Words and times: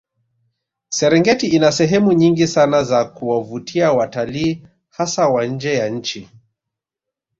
Serengeti 0.89 1.47
ina 1.47 1.71
sehemu 1.71 2.13
nyingi 2.13 2.47
sana 2.47 2.83
za 2.83 3.05
kuwavutia 3.05 3.91
watalii 3.93 4.67
hasa 4.89 5.27
wa 5.27 5.45
nje 5.45 5.73
ya 5.73 5.89
nchi 5.89 6.29